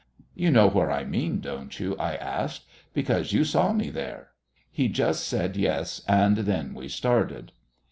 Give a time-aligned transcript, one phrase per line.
[0.33, 4.29] "You know where I mean, don't you?" I asked, "because you saw me there?"
[4.71, 7.51] He just said yes, and then we started.